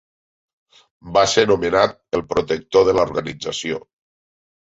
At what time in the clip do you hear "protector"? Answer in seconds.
2.31-2.87